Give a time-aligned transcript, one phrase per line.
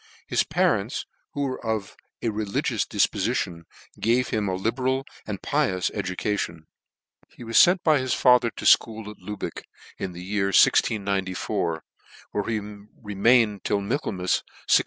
[0.25, 1.05] His parents,
[1.35, 3.65] who were of a religious difpofition,
[3.99, 6.65] gave him a libeial and pi ous education.
[7.37, 9.61] He was ftrnt by his father to' fcho'ol at Lubeck
[9.99, 11.83] in the year 1694,
[12.31, 12.59] where he
[12.99, 14.41] remained till Michael mas
[14.73, 14.79] 1698.